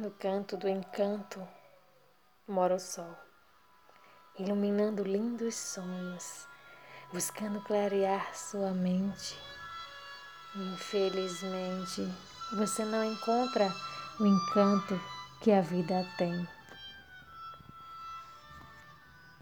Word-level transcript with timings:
No 0.00 0.10
canto 0.12 0.56
do 0.56 0.66
encanto 0.66 1.46
mora 2.48 2.74
o 2.74 2.80
sol, 2.80 3.14
iluminando 4.38 5.04
lindos 5.04 5.54
sonhos, 5.54 6.48
buscando 7.12 7.60
clarear 7.64 8.34
sua 8.34 8.70
mente. 8.70 9.38
Infelizmente, 10.56 12.10
você 12.54 12.82
não 12.82 13.04
encontra 13.04 13.70
o 14.18 14.24
encanto 14.24 14.98
que 15.42 15.52
a 15.52 15.60
vida 15.60 16.02
tem. 16.16 16.48